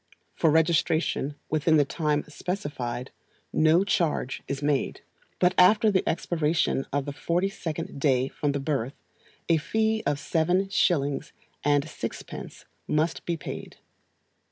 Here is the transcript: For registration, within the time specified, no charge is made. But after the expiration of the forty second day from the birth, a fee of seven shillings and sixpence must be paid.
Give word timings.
For 0.33 0.49
registration, 0.49 1.35
within 1.51 1.77
the 1.77 1.85
time 1.85 2.23
specified, 2.27 3.11
no 3.53 3.83
charge 3.83 4.41
is 4.47 4.63
made. 4.63 5.01
But 5.37 5.53
after 5.59 5.91
the 5.91 6.01
expiration 6.09 6.87
of 6.91 7.05
the 7.05 7.13
forty 7.13 7.49
second 7.49 7.99
day 7.99 8.27
from 8.27 8.53
the 8.53 8.59
birth, 8.59 8.95
a 9.47 9.57
fee 9.57 10.01
of 10.07 10.17
seven 10.17 10.69
shillings 10.69 11.33
and 11.63 11.87
sixpence 11.87 12.65
must 12.87 13.27
be 13.27 13.37
paid. 13.37 13.77